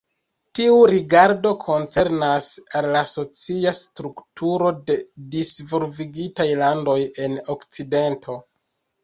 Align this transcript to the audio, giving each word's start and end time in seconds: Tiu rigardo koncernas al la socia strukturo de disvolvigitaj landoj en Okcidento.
Tiu 0.59 0.77
rigardo 0.91 1.51
koncernas 1.63 2.47
al 2.79 2.87
la 2.95 3.03
socia 3.11 3.75
strukturo 3.81 4.73
de 4.89 4.97
disvolvigitaj 5.37 6.49
landoj 6.65 6.99
en 7.29 7.39
Okcidento. 7.59 8.41